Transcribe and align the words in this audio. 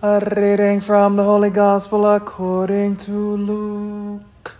A 0.00 0.20
reading 0.36 0.78
from 0.78 1.16
the 1.16 1.24
Holy 1.24 1.50
Gospel 1.50 2.06
according 2.06 2.98
to 2.98 3.10
Luke. 3.10 4.54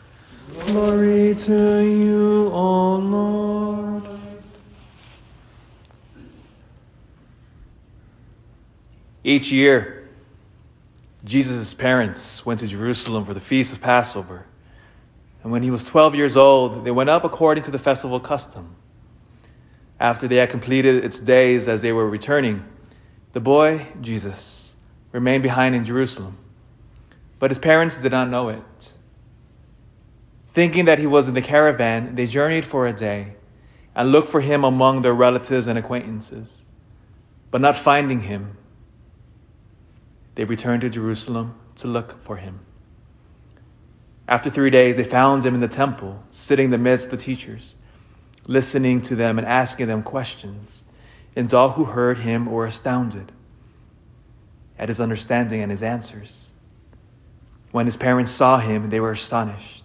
Glory 0.67 1.33
to 1.37 1.79
you, 1.79 2.51
O 2.53 2.97
Lord. 2.97 4.03
Each 9.23 9.53
year, 9.53 10.09
Jesus' 11.25 11.73
parents 11.73 12.45
went 12.45 12.59
to 12.59 12.67
Jerusalem 12.67 13.25
for 13.25 13.33
the 13.33 13.39
feast 13.39 13.73
of 13.73 13.81
Passover. 13.81 14.45
And 15.45 15.53
when 15.53 15.63
he 15.63 15.71
was 15.71 15.85
12 15.85 16.17
years 16.17 16.37
old, 16.37 16.83
they 16.83 16.91
went 16.91 17.11
up 17.11 17.23
according 17.23 17.63
to 17.63 17.71
the 17.71 17.79
festival 17.79 18.19
custom. 18.19 18.75
After 20.01 20.27
they 20.27 20.37
had 20.37 20.51
completed 20.51 21.05
its 21.05 21.21
days 21.21 21.69
as 21.69 21.81
they 21.81 21.93
were 21.93 22.11
returning, 22.11 22.65
the 23.35 23.41
boy, 23.41 23.87
Jesus, 24.01 24.68
remained 25.13 25.43
behind 25.43 25.75
in 25.75 25.85
Jerusalem. 25.85 26.37
But 27.39 27.51
his 27.51 27.59
parents 27.59 27.99
did 27.99 28.13
not 28.13 28.29
know 28.29 28.49
it. 28.49 28.93
Thinking 30.49 30.87
that 30.87 30.99
he 30.99 31.07
was 31.07 31.29
in 31.29 31.35
the 31.35 31.43
caravan, 31.43 32.15
they 32.15 32.27
journeyed 32.27 32.65
for 32.65 32.87
a 32.87 32.93
day 32.93 33.35
and 33.95 34.11
looked 34.11 34.29
for 34.29 34.41
him 34.41 34.65
among 34.65 35.03
their 35.03 35.15
relatives 35.15 35.69
and 35.69 35.79
acquaintances. 35.79 36.65
But 37.51 37.61
not 37.61 37.77
finding 37.77 38.23
him, 38.23 38.57
they 40.35 40.45
returned 40.45 40.83
to 40.83 40.91
Jerusalem 40.91 41.55
to 41.77 41.89
look 41.89 42.21
for 42.21 42.37
him. 42.37 42.61
After 44.27 44.51
three 44.51 44.71
days, 44.71 44.97
they 44.97 45.05
found 45.05 45.45
him 45.45 45.55
in 45.55 45.61
the 45.61 45.69
temple, 45.69 46.23
sitting 46.31 46.67
in 46.67 46.71
the 46.71 46.79
midst 46.79 47.07
of 47.07 47.13
the 47.13 47.17
teachers, 47.17 47.77
listening 48.47 49.01
to 49.03 49.17
them 49.17 49.39
and 49.39 49.47
asking 49.47 49.87
them 49.87 50.03
questions. 50.03 50.85
And 51.35 51.53
all 51.55 51.71
who 51.71 51.85
heard 51.85 52.19
him 52.19 52.47
were 52.47 52.67
astounded 52.67 53.33
at 54.79 54.89
his 54.89 55.01
understanding 55.01 55.61
and 55.61 55.71
his 55.71 55.83
answers. 55.83 56.49
When 57.73 57.87
his 57.87 57.97
parents 57.97 58.31
saw 58.31 58.59
him, 58.59 58.91
they 58.91 59.01
were 59.01 59.13
astonished. 59.13 59.85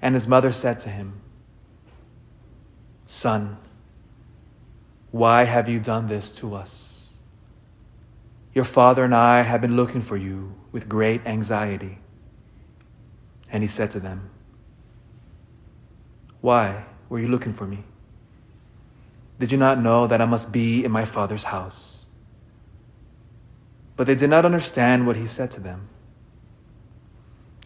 And 0.00 0.14
his 0.14 0.26
mother 0.26 0.52
said 0.52 0.80
to 0.80 0.88
him, 0.88 1.20
Son, 3.06 3.58
why 5.10 5.44
have 5.44 5.68
you 5.68 5.78
done 5.78 6.08
this 6.08 6.32
to 6.32 6.54
us? 6.54 7.12
Your 8.54 8.64
father 8.64 9.04
and 9.04 9.14
I 9.14 9.42
have 9.42 9.60
been 9.60 9.76
looking 9.76 10.00
for 10.00 10.16
you 10.16 10.54
with 10.72 10.88
great 10.88 11.26
anxiety. 11.26 11.98
And 13.50 13.62
he 13.62 13.68
said 13.68 13.90
to 13.92 14.00
them, 14.00 14.30
Why 16.40 16.84
were 17.08 17.18
you 17.18 17.28
looking 17.28 17.52
for 17.52 17.66
me? 17.66 17.84
Did 19.38 19.52
you 19.52 19.58
not 19.58 19.80
know 19.80 20.06
that 20.06 20.20
I 20.20 20.24
must 20.24 20.52
be 20.52 20.84
in 20.84 20.90
my 20.90 21.04
father's 21.04 21.44
house? 21.44 22.01
But 24.02 24.08
they 24.08 24.16
did 24.16 24.30
not 24.30 24.44
understand 24.44 25.06
what 25.06 25.14
he 25.14 25.28
said 25.28 25.52
to 25.52 25.60
them. 25.60 25.88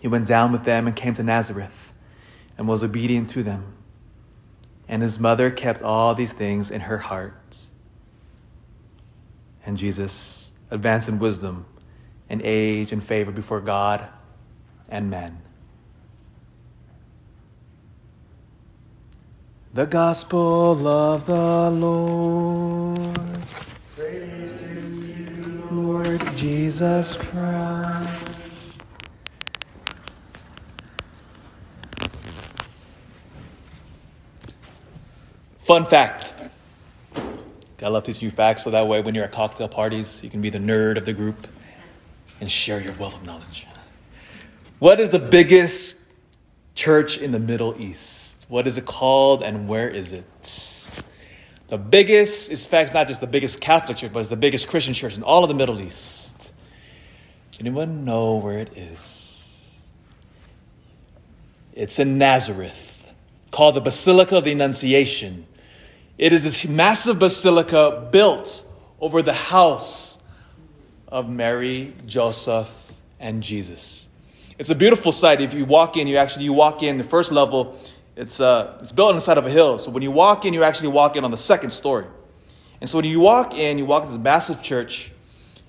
He 0.03 0.07
went 0.07 0.27
down 0.27 0.53
with 0.53 0.65
them 0.65 0.87
and 0.87 0.95
came 0.95 1.15
to 1.15 1.23
Nazareth 1.23 1.95
and 2.59 2.69
was 2.69 2.85
obedient 2.85 3.31
to 3.31 3.43
them. 3.43 3.73
And 4.87 5.01
his 5.01 5.19
mother 5.19 5.51
kept 5.51 5.81
all 5.81 6.15
these 6.15 6.35
things 6.35 6.71
in 6.71 6.83
her 6.83 6.99
heart. 6.99 7.61
And 9.65 9.79
Jesus 9.79 10.51
advanced 10.71 11.09
in 11.09 11.19
wisdom 11.19 11.65
and 12.29 12.43
age 12.43 12.93
and 12.93 13.03
favor 13.03 13.33
before 13.33 13.63
God 13.63 14.07
and 14.91 15.09
men. 15.09 15.41
The 19.73 19.87
Gospel 19.87 20.87
of 20.87 21.25
the 21.25 21.71
Lord. 21.71 23.26
Lord 26.19 26.37
Jesus 26.37 27.17
Christ. 27.17 28.71
Fun 35.59 35.85
fact. 35.85 36.33
I 37.83 37.89
love 37.89 38.05
teaching 38.05 38.23
you 38.23 38.31
facts 38.31 38.65
so 38.65 38.71
that 38.71 38.87
way 38.87 39.03
when 39.03 39.15
you're 39.15 39.25
at 39.25 39.33
cocktail 39.33 39.69
parties, 39.69 40.23
you 40.25 40.31
can 40.31 40.41
be 40.41 40.49
the 40.49 40.59
nerd 40.59 40.97
of 40.97 41.05
the 41.05 41.13
group 41.13 41.47
and 42.41 42.51
share 42.51 42.81
your 42.81 42.95
wealth 42.95 43.17
of 43.17 43.25
knowledge. 43.25 43.67
What 44.79 44.99
is 45.01 45.11
the 45.11 45.19
biggest 45.19 46.01
church 46.75 47.19
in 47.19 47.33
the 47.33 47.39
Middle 47.39 47.81
East? 47.81 48.47
What 48.49 48.67
is 48.67 48.79
it 48.79 48.87
called 48.87 49.43
and 49.43 49.69
where 49.69 49.89
is 49.89 50.13
it? 50.13 51.05
The 51.69 51.79
biggest, 51.79 52.51
in 52.51 52.57
fact, 52.57 52.85
it's 52.85 52.95
not 52.95 53.09
just 53.09 53.21
the 53.21 53.27
biggest 53.27 53.61
Catholic 53.61 53.97
church, 53.97 54.13
but 54.13 54.21
it's 54.21 54.29
the 54.29 54.37
biggest 54.37 54.69
Christian 54.69 54.95
church 54.95 55.17
in 55.17 55.23
all 55.23 55.43
of 55.43 55.49
the 55.49 55.55
Middle 55.55 55.81
East. 55.81 56.53
Anyone 57.59 58.05
know 58.05 58.37
where 58.37 58.59
it 58.59 58.77
is? 58.77 59.73
It's 61.73 61.99
in 61.99 62.19
Nazareth, 62.19 63.13
called 63.51 63.75
the 63.75 63.81
Basilica 63.81 64.39
of 64.39 64.45
the 64.45 64.53
Annunciation. 64.53 65.47
It 66.19 66.33
is 66.33 66.45
this 66.45 66.67
massive 66.67 67.19
basilica 67.19 68.09
built 68.13 68.65
over 69.01 69.23
the 69.23 69.35
house 69.35 70.19
of 71.09 71.29
Mary, 71.29 71.95
Joseph, 72.07 72.93
and 73.19 73.43
Jesus. 73.43 74.09
It's 74.59 74.71
a 74.71 74.75
beautiful 74.75 75.13
site. 75.13 75.41
If 75.41 75.53
you 75.53 75.65
walk 75.65 75.97
in, 75.97 76.07
you 76.07 76.17
actually 76.17 76.45
you 76.45 76.53
walk 76.53 76.83
in 76.83 76.97
the 76.97 77.05
first 77.05 77.33
level. 77.33 77.79
It's 78.17 78.41
uh, 78.41 78.79
it's 78.81 78.93
built 78.93 79.11
on 79.11 79.15
the 79.15 79.21
side 79.21 79.39
of 79.39 79.47
a 79.47 79.51
hill. 79.51 79.79
So 79.79 79.91
when 79.91 80.03
you 80.03 80.11
walk 80.11 80.45
in, 80.45 80.55
you 80.55 80.65
actually 80.65 80.89
walk 80.89 81.17
in 81.17 81.25
on 81.25 81.31
the 81.31 81.37
second 81.37 81.71
story. 81.71 82.07
And 82.81 82.89
so 82.89 82.99
when 82.99 83.05
you 83.05 83.21
walk 83.21 83.55
in, 83.55 83.79
you 83.79 83.85
walk 83.85 84.05
in 84.05 84.09
this 84.09 84.19
massive 84.19 84.63
church, 84.63 85.13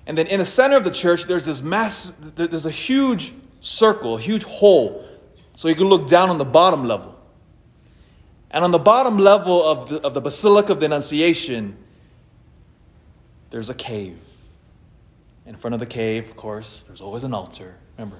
and 0.06 0.16
then 0.16 0.26
in 0.26 0.38
the 0.38 0.44
center 0.44 0.76
of 0.76 0.84
the 0.84 0.90
church, 0.90 1.24
there's 1.24 1.44
this 1.44 1.60
mass. 1.60 2.10
There's 2.34 2.66
a 2.66 2.70
huge 2.70 3.34
circle, 3.60 4.16
a 4.16 4.20
huge 4.20 4.44
hole, 4.44 5.04
so 5.54 5.68
you 5.68 5.74
can 5.74 5.86
look 5.86 6.08
down 6.08 6.30
on 6.30 6.38
the 6.38 6.44
bottom 6.44 6.84
level. 6.84 7.14
And 8.50 8.64
on 8.64 8.70
the 8.70 8.78
bottom 8.78 9.18
level 9.18 9.62
of 9.62 9.88
the, 9.90 10.00
of 10.00 10.14
the 10.14 10.22
Basilica 10.22 10.72
of 10.72 10.80
the 10.80 10.86
Annunciation, 10.86 11.76
there's 13.50 13.68
a 13.68 13.74
cave. 13.74 14.18
In 15.44 15.56
front 15.56 15.74
of 15.74 15.80
the 15.80 15.86
cave, 15.86 16.30
of 16.30 16.36
course, 16.36 16.82
there's 16.82 17.00
always 17.00 17.24
an 17.24 17.34
altar. 17.34 17.76
Remember, 17.96 18.16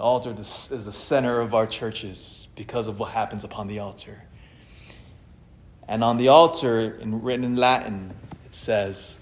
the 0.00 0.06
altar 0.06 0.30
is 0.30 0.86
the 0.86 0.92
center 0.92 1.40
of 1.40 1.52
our 1.52 1.66
churches 1.66 2.48
because 2.56 2.88
of 2.88 2.98
what 2.98 3.10
happens 3.10 3.44
upon 3.44 3.68
the 3.68 3.80
altar. 3.80 4.18
And 5.86 6.02
on 6.02 6.16
the 6.16 6.28
altar, 6.28 6.96
in, 7.02 7.20
written 7.20 7.44
in 7.44 7.56
Latin, 7.56 8.10
it 8.46 8.54
says, 8.54 9.18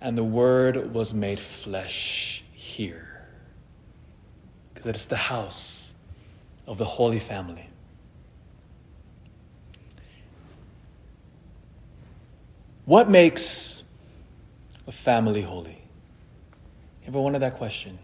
And 0.00 0.16
the 0.16 0.22
Word 0.22 0.94
was 0.94 1.12
made 1.12 1.40
flesh 1.40 2.44
here. 2.52 3.26
Because 4.72 4.86
it's 4.86 5.06
the 5.06 5.16
house 5.16 5.96
of 6.68 6.78
the 6.78 6.84
Holy 6.84 7.18
Family. 7.18 7.68
What 12.84 13.10
makes 13.10 13.82
a 14.86 14.92
family 14.92 15.42
holy? 15.42 15.82
You 17.02 17.08
ever 17.08 17.20
wondered 17.20 17.40
that 17.40 17.54
question? 17.54 17.98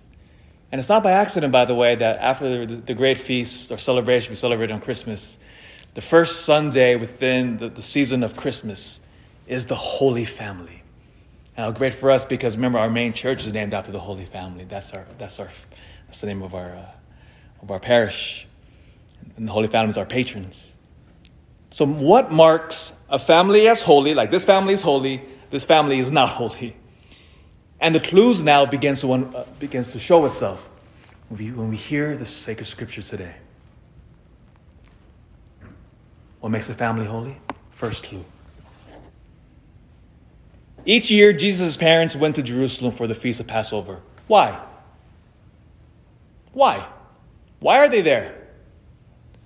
And 0.73 0.79
it's 0.79 0.89
not 0.89 1.03
by 1.03 1.13
accident, 1.13 1.53
by 1.53 1.65
the 1.65 1.75
way, 1.75 1.95
that 1.95 2.19
after 2.19 2.67
the, 2.67 2.77
the 2.77 2.95
great 2.95 3.19
feast 3.19 3.71
or 3.71 3.79
celebration 3.79 4.33
we 4.33 4.37
celebrate 4.37 4.71
on 4.71 4.81
Christmas, 4.81 5.39
the 5.95 6.03
first 6.03 6.45
Sunday 6.45 6.97
within 6.97 7.57
the, 7.57 7.69
the 7.69 7.83
season 7.83 8.23
of 8.23 8.37
Christmas 8.37 9.01
is 9.47 9.67
the 9.67 9.77
Holy 9.77 10.25
Family. 10.25 10.83
Now, 11.57 11.71
great 11.71 11.95
for 11.95 12.11
us 12.11 12.25
because 12.25 12.57
remember, 12.57 12.79
our 12.79 12.91
main 12.91 13.13
church 13.13 13.47
is 13.47 13.53
named 13.53 13.73
after 13.73 13.93
the 13.93 14.01
Holy 14.01 14.25
Family. 14.25 14.65
That's 14.65 14.93
our, 14.93 15.07
that's 15.19 15.39
our, 15.39 15.49
that's 16.07 16.21
the 16.21 16.27
name 16.27 16.43
of 16.43 16.55
our, 16.55 16.71
uh, 16.71 16.91
of 17.63 17.71
our 17.71 17.81
parish. 17.81 18.47
And 19.37 19.49
the 19.49 19.53
Holy 19.53 19.69
Family 19.69 19.91
is 19.91 19.97
our 19.97 20.05
patrons. 20.05 20.75
So, 21.71 21.87
what 21.87 22.31
marks 22.31 22.93
a 23.09 23.19
family 23.19 23.69
as 23.69 23.83
holy? 23.83 24.15
Like 24.15 24.31
this 24.31 24.45
family 24.45 24.75
is 24.75 24.83
holy, 24.83 25.23
this 25.51 25.65
family 25.65 25.99
is 25.99 26.11
not 26.11 26.29
holy. 26.41 26.77
And 27.87 27.95
the 27.95 28.01
clues 28.01 28.43
now 28.43 28.67
begins 28.67 29.03
to, 29.03 29.13
uh, 29.13 29.45
begins 29.61 29.93
to 29.93 30.01
show 30.01 30.27
itself 30.27 30.69
when 31.29 31.39
we, 31.39 31.53
when 31.53 31.71
we 31.71 31.77
hear 31.77 32.17
the 32.17 32.27
sacred 32.27 32.65
scripture 32.65 33.01
today. 33.01 33.37
What 36.41 36.49
makes 36.49 36.69
a 36.69 36.75
family 36.75 37.07
holy? 37.07 37.37
First 37.71 38.03
clue. 38.03 38.25
Each 40.85 41.13
year, 41.13 41.33
Jesus' 41.33 41.77
parents 41.77 42.17
went 42.17 42.35
to 42.35 42.43
Jerusalem 42.43 42.91
for 42.91 43.07
the 43.07 43.15
feast 43.15 43.39
of 43.39 43.47
Passover. 43.47 44.01
Why? 44.27 44.61
Why? 46.55 46.85
Why 47.61 47.79
are 47.79 47.89
they 47.89 48.03
there? 48.03 48.49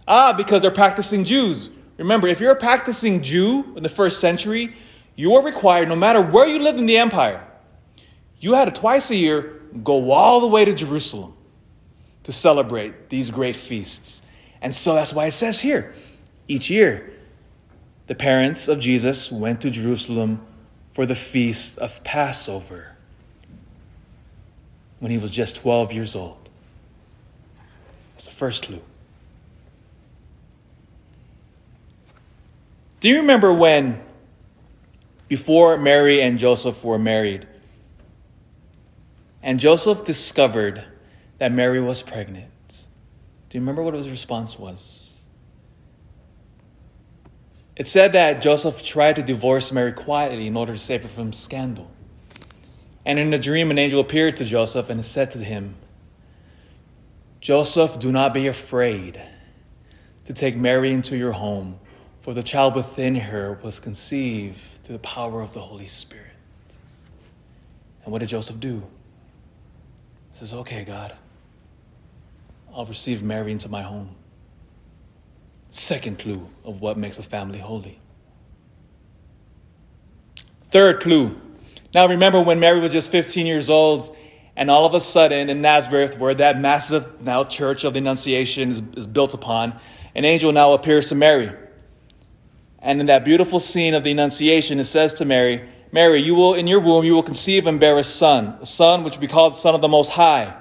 Ah, 0.08 0.32
because 0.32 0.62
they're 0.62 0.70
practicing 0.70 1.24
Jews. 1.24 1.68
Remember, 1.98 2.26
if 2.26 2.40
you're 2.40 2.52
a 2.52 2.56
practicing 2.56 3.22
Jew 3.22 3.74
in 3.76 3.82
the 3.82 3.90
first 3.90 4.18
century, 4.18 4.72
you 5.14 5.34
are 5.34 5.42
required, 5.44 5.90
no 5.90 5.96
matter 5.96 6.22
where 6.22 6.48
you 6.48 6.58
lived 6.58 6.78
in 6.78 6.86
the 6.86 6.96
empire, 6.96 7.46
you 8.40 8.54
had 8.54 8.66
to 8.66 8.80
twice 8.80 9.10
a 9.10 9.16
year 9.16 9.60
go 9.84 10.10
all 10.10 10.40
the 10.40 10.48
way 10.48 10.64
to 10.64 10.74
Jerusalem 10.74 11.34
to 12.24 12.32
celebrate 12.32 13.08
these 13.08 13.30
great 13.30 13.56
feasts. 13.56 14.22
And 14.62 14.74
so 14.74 14.94
that's 14.94 15.12
why 15.12 15.26
it 15.26 15.32
says 15.32 15.60
here 15.60 15.92
each 16.48 16.68
year, 16.68 17.12
the 18.08 18.14
parents 18.16 18.66
of 18.66 18.80
Jesus 18.80 19.30
went 19.30 19.60
to 19.60 19.70
Jerusalem 19.70 20.44
for 20.90 21.06
the 21.06 21.14
feast 21.14 21.78
of 21.78 22.02
Passover. 22.02 22.96
when 24.98 25.10
he 25.10 25.16
was 25.16 25.30
just 25.30 25.56
12 25.56 25.94
years 25.94 26.14
old. 26.14 26.50
That's 28.10 28.26
the 28.26 28.32
first 28.32 28.66
clue. 28.66 28.82
Do 32.98 33.08
you 33.08 33.20
remember 33.20 33.54
when, 33.54 34.02
before 35.26 35.78
Mary 35.78 36.20
and 36.20 36.38
Joseph 36.38 36.84
were 36.84 36.98
married, 36.98 37.46
and 39.42 39.58
Joseph 39.58 40.04
discovered 40.04 40.84
that 41.38 41.52
Mary 41.52 41.80
was 41.80 42.02
pregnant? 42.02 42.86
Do 43.48 43.58
you 43.58 43.62
remember 43.62 43.82
what 43.82 43.94
his 43.94 44.10
response 44.10 44.58
was? 44.58 45.18
It 47.76 47.86
said 47.86 48.12
that 48.12 48.42
Joseph 48.42 48.84
tried 48.84 49.16
to 49.16 49.22
divorce 49.22 49.72
Mary 49.72 49.92
quietly 49.92 50.46
in 50.46 50.56
order 50.56 50.72
to 50.72 50.78
save 50.78 51.02
her 51.02 51.08
from 51.08 51.32
scandal. 51.32 51.90
And 53.06 53.18
in 53.18 53.32
a 53.32 53.38
dream, 53.38 53.70
an 53.70 53.78
angel 53.78 54.00
appeared 54.00 54.36
to 54.36 54.44
Joseph 54.44 54.90
and 54.90 55.02
said 55.02 55.30
to 55.32 55.38
him, 55.38 55.74
Joseph, 57.40 57.98
do 57.98 58.12
not 58.12 58.34
be 58.34 58.48
afraid 58.48 59.20
to 60.26 60.34
take 60.34 60.56
Mary 60.56 60.92
into 60.92 61.16
your 61.16 61.32
home 61.32 61.80
for 62.20 62.34
the 62.34 62.42
child 62.42 62.74
within 62.74 63.16
her 63.16 63.58
was 63.62 63.80
conceived 63.80 64.58
through 64.84 64.96
the 64.96 64.98
power 64.98 65.40
of 65.40 65.54
the 65.54 65.60
Holy 65.60 65.86
Spirit. 65.86 66.26
And 68.04 68.12
what 68.12 68.18
did 68.18 68.28
Joseph 68.28 68.60
do? 68.60 68.82
Says, 70.40 70.54
Okay, 70.54 70.84
God, 70.84 71.12
I'll 72.74 72.86
receive 72.86 73.22
Mary 73.22 73.52
into 73.52 73.68
my 73.68 73.82
home. 73.82 74.16
Second 75.68 76.18
clue 76.18 76.48
of 76.64 76.80
what 76.80 76.96
makes 76.96 77.18
a 77.18 77.22
family 77.22 77.58
holy. 77.58 77.98
Third 80.70 81.02
clue. 81.02 81.38
Now 81.92 82.08
remember 82.08 82.40
when 82.40 82.58
Mary 82.58 82.80
was 82.80 82.90
just 82.90 83.10
15 83.10 83.44
years 83.44 83.68
old, 83.68 84.16
and 84.56 84.70
all 84.70 84.86
of 84.86 84.94
a 84.94 85.00
sudden 85.00 85.50
in 85.50 85.60
Nazareth, 85.60 86.16
where 86.18 86.32
that 86.32 86.58
massive 86.58 87.20
now 87.20 87.44
church 87.44 87.84
of 87.84 87.92
the 87.92 87.98
Annunciation 87.98 88.70
is, 88.70 88.82
is 88.96 89.06
built 89.06 89.34
upon, 89.34 89.78
an 90.14 90.24
angel 90.24 90.52
now 90.52 90.72
appears 90.72 91.10
to 91.10 91.14
Mary. 91.14 91.52
And 92.78 92.98
in 92.98 93.04
that 93.06 93.26
beautiful 93.26 93.60
scene 93.60 93.92
of 93.92 94.04
the 94.04 94.12
Annunciation, 94.12 94.80
it 94.80 94.84
says 94.84 95.12
to 95.14 95.26
Mary, 95.26 95.68
Mary, 95.92 96.22
you 96.22 96.34
will 96.34 96.54
in 96.54 96.66
your 96.66 96.80
womb 96.80 97.04
you 97.04 97.14
will 97.14 97.22
conceive 97.22 97.66
and 97.66 97.80
bear 97.80 97.98
a 97.98 98.04
son, 98.04 98.58
a 98.60 98.66
son 98.66 99.02
which 99.02 99.14
will 99.14 99.20
be 99.20 99.26
called 99.26 99.52
the 99.52 99.56
Son 99.56 99.74
of 99.74 99.80
the 99.80 99.88
Most 99.88 100.10
High. 100.10 100.56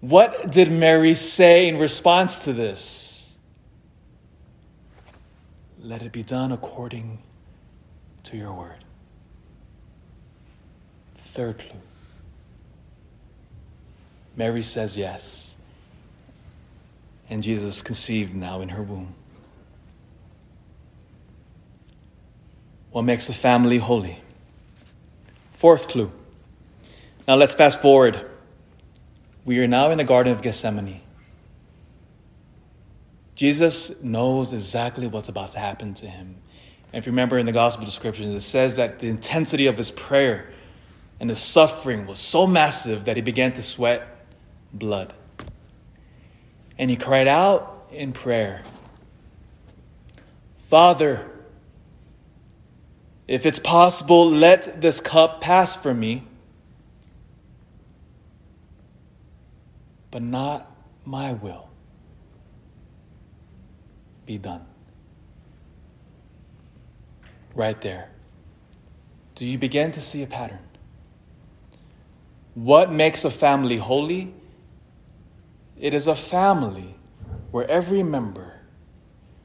What 0.00 0.50
did 0.50 0.70
Mary 0.70 1.14
say 1.14 1.68
in 1.68 1.78
response 1.78 2.44
to 2.44 2.52
this? 2.52 3.36
Let 5.80 6.02
it 6.02 6.12
be 6.12 6.22
done 6.22 6.52
according 6.52 7.22
to 8.24 8.36
your 8.36 8.52
word. 8.52 8.84
Third 11.16 11.58
clue. 11.58 11.80
Mary 14.36 14.62
says 14.62 14.96
yes. 14.96 15.56
And 17.30 17.42
Jesus 17.42 17.82
conceived 17.82 18.34
now 18.34 18.60
in 18.60 18.70
her 18.70 18.82
womb. 18.82 19.14
What 22.98 23.04
makes 23.04 23.28
a 23.28 23.32
family 23.32 23.78
holy. 23.78 24.18
Fourth 25.52 25.86
clue. 25.86 26.10
Now 27.28 27.36
let's 27.36 27.54
fast 27.54 27.80
forward. 27.80 28.20
We 29.44 29.60
are 29.60 29.68
now 29.68 29.92
in 29.92 29.98
the 29.98 30.02
Garden 30.02 30.32
of 30.32 30.42
Gethsemane. 30.42 31.00
Jesus 33.36 34.02
knows 34.02 34.52
exactly 34.52 35.06
what's 35.06 35.28
about 35.28 35.52
to 35.52 35.60
happen 35.60 35.94
to 35.94 36.08
him. 36.08 36.34
And 36.92 36.98
if 36.98 37.06
you 37.06 37.12
remember 37.12 37.38
in 37.38 37.46
the 37.46 37.52
gospel 37.52 37.84
descriptions, 37.84 38.34
it 38.34 38.40
says 38.40 38.74
that 38.74 38.98
the 38.98 39.08
intensity 39.08 39.68
of 39.68 39.76
his 39.76 39.92
prayer 39.92 40.50
and 41.20 41.30
his 41.30 41.38
suffering 41.38 42.04
was 42.04 42.18
so 42.18 42.48
massive 42.48 43.04
that 43.04 43.14
he 43.14 43.22
began 43.22 43.52
to 43.52 43.62
sweat 43.62 44.08
blood. 44.72 45.14
And 46.76 46.90
he 46.90 46.96
cried 46.96 47.28
out 47.28 47.86
in 47.92 48.12
prayer 48.12 48.62
Father, 50.56 51.37
if 53.28 53.44
it's 53.44 53.58
possible, 53.58 54.28
let 54.28 54.80
this 54.80 55.00
cup 55.00 55.42
pass 55.42 55.76
from 55.76 56.00
me. 56.00 56.24
But 60.10 60.22
not 60.22 60.74
my 61.04 61.34
will 61.34 61.68
be 64.24 64.38
done. 64.38 64.64
Right 67.54 67.78
there. 67.82 68.10
Do 69.34 69.44
you 69.44 69.58
begin 69.58 69.92
to 69.92 70.00
see 70.00 70.22
a 70.22 70.26
pattern? 70.26 70.58
What 72.54 72.90
makes 72.90 73.24
a 73.24 73.30
family 73.30 73.76
holy? 73.76 74.34
It 75.78 75.92
is 75.92 76.06
a 76.06 76.16
family 76.16 76.96
where 77.50 77.70
every 77.70 78.02
member 78.02 78.60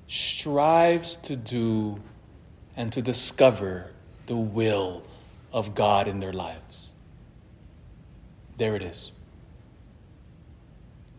strives 0.08 1.18
to 1.18 1.36
do 1.36 2.02
and 2.76 2.92
to 2.94 3.02
discover 3.02 3.92
the 4.26 4.36
will 4.36 5.04
of 5.52 5.76
God 5.76 6.08
in 6.08 6.20
their 6.20 6.34
lives. 6.34 6.94
There 8.58 8.76
it 8.76 8.82
is. 8.82 9.12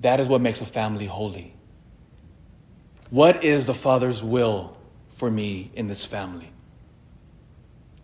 That 0.01 0.21
is 0.21 0.29
what 0.29 0.41
makes 0.41 0.61
a 0.61 0.67
family 0.67 1.07
holy. 1.07 1.55
What 3.11 3.45
is 3.45 3.67
the 3.67 3.75
Father's 3.75 4.23
will 4.23 4.77
for 5.11 5.31
me 5.31 5.71
in 5.75 5.87
this 5.87 6.05
family? 6.05 6.51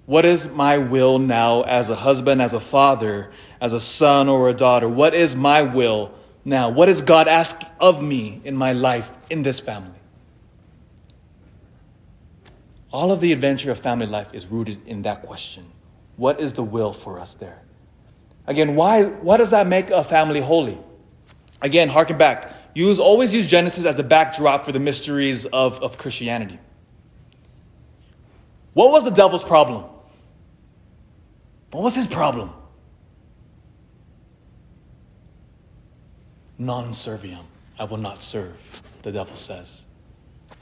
What 0.07 0.25
is 0.25 0.49
my 0.49 0.79
will 0.79 1.21
now 1.21 1.63
as 1.63 1.89
a 1.89 1.95
husband, 1.95 2.43
as 2.43 2.53
a 2.53 2.59
father, 2.59 3.31
as 3.61 3.73
a 3.73 3.81
son 3.81 4.29
or 4.29 4.49
a 4.49 4.53
daughter? 4.53 4.89
What 4.89 5.15
is 5.15 5.37
my 5.37 5.63
will 5.63 6.13
now? 6.45 6.71
What 6.71 6.87
does 6.87 7.03
God 7.03 7.29
ask 7.29 7.61
of 7.79 8.03
me 8.03 8.41
in 8.45 8.57
my 8.57 8.73
life 8.73 9.17
in 9.31 9.43
this 9.43 9.61
family? 9.61 10.00
All 12.93 13.13
of 13.13 13.21
the 13.21 13.33
adventure 13.33 13.71
of 13.71 13.79
family 13.79 14.07
life 14.07 14.35
is 14.35 14.47
rooted 14.47 14.87
in 14.87 15.03
that 15.03 15.23
question. 15.23 15.65
What 16.17 16.41
is 16.41 16.55
the 16.55 16.65
will 16.65 16.93
for 16.93 17.19
us 17.19 17.35
there? 17.35 17.63
Again, 18.47 18.75
why, 18.75 19.05
why 19.05 19.37
does 19.37 19.53
that 19.53 19.67
make 19.67 19.91
a 19.91 20.03
family 20.03 20.41
holy? 20.41 20.79
Again, 21.63 21.89
harken 21.89 22.19
back. 22.19 22.53
Use, 22.75 22.99
always 22.99 23.35
use 23.35 23.47
Genesis 23.47 23.85
as 23.85 23.97
the 23.97 24.03
backdrop 24.03 24.63
for 24.65 24.73
the 24.73 24.81
mysteries 24.81 25.45
of, 25.47 25.81
of 25.83 25.99
Christianity. 25.99 26.59
What 28.73 28.93
was 28.93 29.05
the 29.05 29.11
devil's 29.11 29.45
problem? 29.45 29.85
What 31.71 31.83
was 31.83 31.95
his 31.95 32.07
problem? 32.07 32.51
Non 36.59 36.91
serviam. 36.91 37.45
I 37.79 37.85
will 37.85 37.97
not 37.97 38.23
serve, 38.23 38.83
the 39.03 39.13
devil 39.13 39.35
says. 39.35 39.87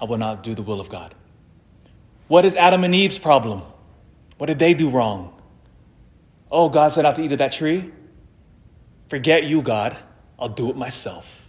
I 0.00 0.04
will 0.04 0.18
not 0.18 0.42
do 0.42 0.54
the 0.54 0.62
will 0.62 0.80
of 0.80 0.88
God. 0.88 1.14
What 2.28 2.44
is 2.44 2.54
Adam 2.54 2.85
and 2.85 2.94
Eve's 2.94 3.18
problem? 3.18 3.62
What 4.37 4.47
did 4.47 4.58
they 4.58 4.75
do 4.75 4.90
wrong? 4.90 5.35
Oh, 6.50 6.68
God 6.68 6.90
said 6.92 7.02
not 7.02 7.16
to 7.16 7.23
eat 7.23 7.32
of 7.32 7.38
that 7.38 7.52
tree? 7.52 7.90
Forget 9.08 9.44
you, 9.44 9.62
God. 9.62 9.97
I'll 10.38 10.49
do 10.49 10.70
it 10.70 10.76
myself. 10.76 11.49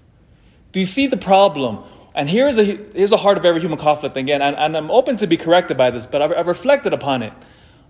Do 0.71 0.79
you 0.79 0.85
see 0.85 1.07
the 1.07 1.17
problem? 1.17 1.83
And 2.15 2.29
here's 2.29 2.57
a, 2.57 2.63
here's 2.63 3.11
the 3.11 3.17
heart 3.17 3.37
of 3.37 3.45
every 3.45 3.61
human 3.61 3.77
conflict 3.77 4.17
again, 4.17 4.41
and, 4.41 4.55
and 4.55 4.75
I'm 4.75 4.89
open 4.89 5.15
to 5.17 5.27
be 5.27 5.37
corrected 5.37 5.77
by 5.77 5.91
this, 5.91 6.07
but 6.07 6.21
I've, 6.21 6.31
I've 6.33 6.47
reflected 6.47 6.93
upon 6.93 7.23
it 7.23 7.33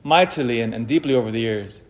mightily 0.03 0.61
and, 0.61 0.73
and 0.73 0.87
deeply 0.87 1.13
over 1.13 1.31
the 1.31 1.39
years. 1.39 1.83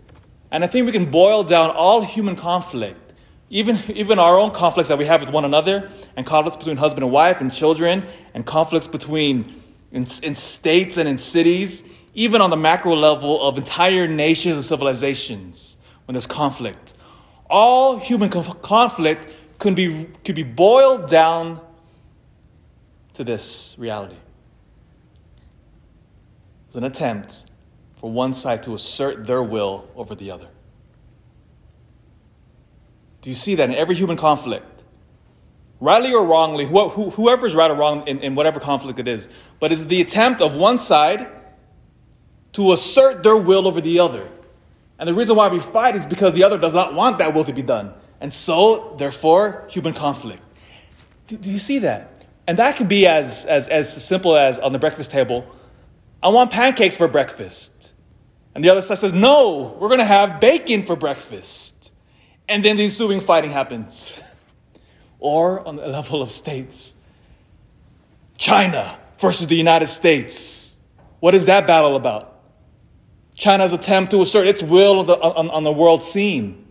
And 0.52 0.64
I 0.64 0.68
think 0.68 0.86
we 0.86 0.92
can 0.92 1.10
boil 1.12 1.44
down 1.44 1.72
all 1.72 2.02
human 2.02 2.36
conflict, 2.36 3.14
even, 3.50 3.78
even 3.90 4.20
our 4.20 4.38
own 4.38 4.52
conflicts 4.52 4.90
that 4.90 4.98
we 4.98 5.06
have 5.06 5.22
with 5.22 5.32
one 5.32 5.46
another, 5.46 5.90
and 6.16 6.26
conflicts 6.26 6.58
between 6.58 6.78
husband 6.78 7.04
and 7.04 7.12
wife 7.12 7.42
and 7.42 7.52
children, 7.52 8.06
and 8.34 8.46
conflicts 8.46 8.88
between 8.88 9.54
in, 9.92 10.08
in 10.24 10.36
states 10.36 10.98
and 10.98 11.08
in 11.08 11.18
cities, 11.18 11.84
even 12.14 12.42
on 12.42 12.50
the 12.50 12.58
macro 12.58 12.96
level 12.96 13.42
of 13.42 13.58
entire 13.58 14.08
nations 14.08 14.56
and 14.56 14.66
civilizations 14.66 15.78
when 16.06 16.14
there's 16.14 16.28
conflict. 16.28 16.94
All 17.50 17.98
human 17.98 18.30
conflict 18.30 19.28
could 19.58 19.76
be, 19.76 20.08
could 20.24 20.36
be 20.36 20.44
boiled 20.44 21.08
down 21.08 21.62
to 23.14 23.24
this 23.24 23.76
reality. 23.78 24.16
It's 26.68 26.76
an 26.76 26.84
attempt 26.84 27.46
for 27.96 28.12
one 28.12 28.32
side 28.32 28.64
to 28.64 28.76
assert 28.76 29.26
their 29.26 29.44
will 29.44 29.90
over 29.96 30.16
the 30.16 30.32
other. 30.32 30.48
Do 33.22 33.30
you 33.30 33.36
see 33.36 33.56
that 33.56 33.70
in 33.70 33.76
every 33.76 33.96
human 33.96 34.16
conflict? 34.16 34.66
Rightly 35.80 36.14
or 36.14 36.26
wrongly, 36.26 36.66
whoever 36.66 37.46
is 37.46 37.56
right 37.56 37.72
or 37.72 37.76
wrong 37.76 38.08
in, 38.08 38.20
in 38.20 38.36
whatever 38.36 38.60
conflict 38.60 39.00
it 39.00 39.08
is, 39.08 39.30
but 39.60 39.72
it's 39.72 39.86
the 39.86 40.02
attempt 40.02 40.42
of 40.42 40.56
one 40.56 40.78
side 40.78 41.28
to 42.54 42.74
assert 42.74 43.24
their 43.24 43.38
will 43.38 43.68
over 43.68 43.80
the 43.82 44.00
other. 44.00 44.28
And 44.98 45.08
the 45.08 45.14
reason 45.14 45.36
why 45.36 45.48
we 45.48 45.60
fight 45.60 45.96
is 45.96 46.06
because 46.06 46.34
the 46.34 46.44
other 46.44 46.58
does 46.58 46.74
not 46.74 46.94
want 46.94 47.20
that 47.20 47.34
will 47.34 47.46
to 47.46 47.54
be 47.54 47.62
done. 47.62 47.94
And 48.20 48.34
so, 48.34 48.96
therefore, 48.98 49.66
human 49.70 49.94
conflict. 49.94 50.42
Do, 51.28 51.38
do 51.38 51.50
you 51.50 51.60
see 51.60 51.80
that? 51.80 52.26
And 52.48 52.58
that 52.58 52.76
can 52.76 52.88
be 52.88 53.08
as, 53.08 53.46
as, 53.46 53.68
as 53.70 54.06
simple 54.06 54.36
as 54.36 54.60
on 54.60 54.74
the 54.74 54.80
breakfast 54.80 55.12
table 55.12 55.46
I 56.22 56.30
want 56.30 56.52
pancakes 56.52 56.98
for 56.98 57.08
breakfast. 57.08 57.96
And 58.54 58.64
the 58.64 58.70
other 58.70 58.82
side 58.82 58.98
says, 58.98 59.14
no, 59.14 59.78
we're 59.80 59.88
going 59.88 60.00
to 60.00 60.06
have 60.06 60.42
bacon 60.42 60.84
for 60.84 60.96
breakfast. 60.96 61.94
And 62.50 62.64
then 62.64 62.78
the 62.78 62.84
ensuing 62.84 63.20
fighting 63.22 63.52
happens. 63.52 64.20
or 65.20 65.66
on 65.68 65.76
the 65.76 65.88
level 65.88 66.22
of 66.22 66.32
states, 66.32 66.96
China 68.38 68.98
versus 69.18 69.48
the 69.48 69.56
United 69.56 69.88
States. 69.88 70.78
What 71.20 71.36
is 71.36 71.48
that 71.48 71.68
battle 71.68 71.96
about? 71.96 72.38
China's 73.36 73.74
attempt 73.74 74.12
to 74.12 74.22
assert 74.22 74.48
its 74.48 74.64
will 74.64 75.00
on 75.00 75.06
the, 75.06 75.18
on, 75.18 75.50
on 75.50 75.64
the 75.64 75.72
world 75.72 76.04
scene 76.04 76.66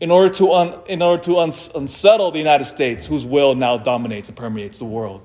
in 0.00 0.10
order 0.10 0.32
to, 0.34 0.52
un, 0.52 0.78
in 0.86 1.00
order 1.00 1.22
to 1.22 1.38
uns, 1.38 1.70
unsettle 1.74 2.30
the 2.30 2.38
United 2.38 2.64
States, 2.64 3.06
whose 3.06 3.24
will 3.24 3.54
now 3.54 3.78
dominates 3.78 4.28
and 4.28 4.36
permeates 4.36 4.78
the 4.78 4.84
world. 4.84 5.22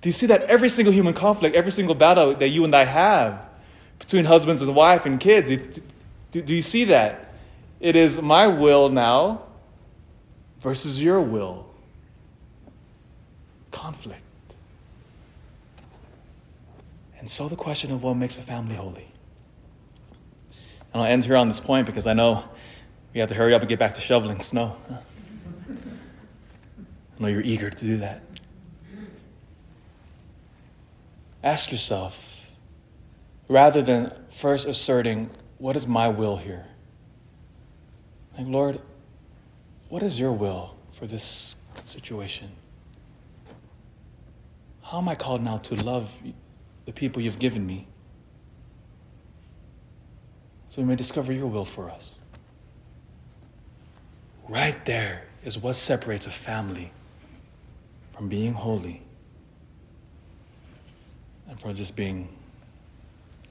Do 0.00 0.08
you 0.08 0.12
see 0.12 0.26
that 0.26 0.42
every 0.42 0.68
single 0.68 0.92
human 0.92 1.14
conflict, 1.14 1.54
every 1.54 1.72
single 1.72 1.94
battle 1.94 2.34
that 2.34 2.48
you 2.48 2.64
and 2.64 2.74
I 2.74 2.84
have 2.84 3.48
between 3.98 4.24
husbands 4.24 4.62
and 4.62 4.74
wife 4.74 5.06
and 5.06 5.20
kids, 5.20 5.50
do, 6.30 6.42
do 6.42 6.54
you 6.54 6.62
see 6.62 6.84
that? 6.84 7.34
It 7.80 7.94
is 7.94 8.20
my 8.20 8.46
will 8.46 8.88
now 8.88 9.42
versus 10.60 11.02
your 11.02 11.20
will. 11.20 11.66
Conflict. 13.70 14.22
And 17.18 17.28
so 17.28 17.48
the 17.48 17.56
question 17.56 17.90
of 17.90 18.02
what 18.02 18.14
makes 18.14 18.38
a 18.38 18.42
family 18.42 18.74
holy. 18.74 19.08
And 20.92 21.02
I'll 21.02 21.04
end 21.04 21.24
here 21.24 21.36
on 21.36 21.48
this 21.48 21.60
point 21.60 21.86
because 21.86 22.06
I 22.06 22.14
know 22.14 22.48
we 23.12 23.20
have 23.20 23.28
to 23.28 23.34
hurry 23.34 23.54
up 23.54 23.60
and 23.62 23.68
get 23.68 23.78
back 23.78 23.94
to 23.94 24.00
shoveling 24.00 24.40
snow. 24.40 24.76
I 25.70 25.74
know 27.22 27.28
you're 27.28 27.42
eager 27.42 27.70
to 27.70 27.84
do 27.84 27.98
that. 27.98 28.22
Ask 31.42 31.70
yourself, 31.70 32.46
rather 33.48 33.82
than 33.82 34.12
first 34.30 34.66
asserting, 34.66 35.30
What 35.58 35.76
is 35.76 35.86
my 35.86 36.08
will 36.08 36.36
here? 36.36 36.66
Like, 38.36 38.46
Lord, 38.46 38.80
what 39.88 40.02
is 40.02 40.18
your 40.18 40.32
will 40.32 40.76
for 40.92 41.06
this 41.06 41.56
situation? 41.84 42.50
How 44.82 44.98
am 44.98 45.08
I 45.08 45.14
called 45.14 45.42
now 45.42 45.58
to 45.58 45.74
love 45.84 46.12
the 46.84 46.92
people 46.92 47.22
you've 47.22 47.38
given 47.38 47.66
me 47.66 47.86
so 50.68 50.82
we 50.82 50.88
may 50.88 50.96
discover 50.96 51.32
your 51.32 51.46
will 51.46 51.64
for 51.64 51.90
us? 51.90 52.20
Right 54.48 54.82
there 54.84 55.24
is 55.44 55.58
what 55.58 55.74
separates 55.74 56.26
a 56.26 56.30
family 56.30 56.90
from 58.12 58.28
being 58.28 58.52
holy 58.52 59.02
and 61.48 61.58
from 61.58 61.74
just 61.74 61.96
being 61.96 62.28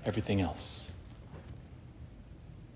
everything 0.05 0.41
else. 0.41 0.86